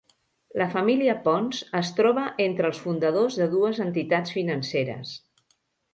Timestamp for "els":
2.71-2.79